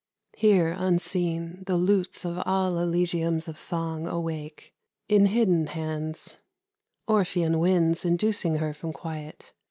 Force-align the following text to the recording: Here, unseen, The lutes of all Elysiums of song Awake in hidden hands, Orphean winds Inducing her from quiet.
Here, 0.35 0.75
unseen, 0.79 1.63
The 1.67 1.77
lutes 1.77 2.25
of 2.25 2.39
all 2.43 2.79
Elysiums 2.79 3.47
of 3.47 3.55
song 3.59 4.07
Awake 4.07 4.73
in 5.07 5.27
hidden 5.27 5.67
hands, 5.67 6.39
Orphean 7.07 7.59
winds 7.59 8.03
Inducing 8.03 8.55
her 8.55 8.73
from 8.73 8.93
quiet. 8.93 9.53